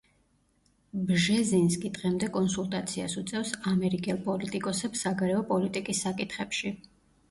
ბჟეზინსკი 1.09 1.91
დღემდე 1.99 2.31
კონსულტაციას 2.39 3.19
უწევს 3.23 3.55
ამერიკელ 3.75 4.21
პოლიტიკოსებს 4.27 5.09
საგარეო 5.09 5.49
პოლიტიკის 5.55 6.07
საკითხებში. 6.11 6.79